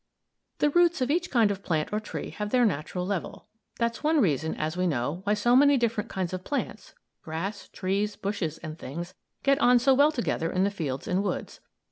The 0.57 0.71
roots 0.71 0.99
of 1.01 1.11
each 1.11 1.29
kind 1.29 1.51
of 1.51 1.61
plant 1.61 1.93
or 1.93 1.99
tree 1.99 2.31
have 2.31 2.49
their 2.49 2.65
natural 2.65 3.05
level; 3.05 3.45
that's 3.77 4.03
one 4.03 4.19
reason, 4.19 4.55
as 4.55 4.75
we 4.75 4.87
know, 4.87 5.21
why 5.25 5.35
so 5.35 5.55
many 5.55 5.77
different 5.77 6.09
kinds 6.09 6.33
of 6.33 6.43
plants 6.43 6.95
grass, 7.21 7.67
trees, 7.67 8.15
bushes, 8.15 8.57
and 8.63 8.79
things 8.79 9.13
get 9.43 9.59
on 9.59 9.77
so 9.77 9.93
well 9.93 10.11
together 10.11 10.51
in 10.51 10.63
the 10.63 10.71
fields 10.71 11.07
and 11.07 11.21
woods. 11.21 11.59